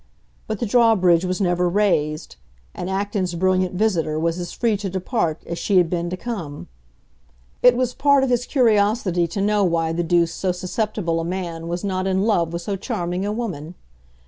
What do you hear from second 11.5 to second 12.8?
was not in love with so